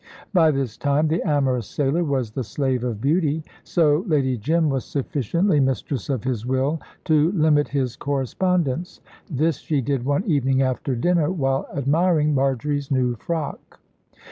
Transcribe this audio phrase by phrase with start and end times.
[0.33, 4.83] By this time the amorous sailor was the slave of beauty, so Lady Jim was
[4.83, 8.99] sufficiently mistress of his will to limit his correspondence.
[9.29, 13.79] This she did one evening after dinner, while admiring Marjory's new frock.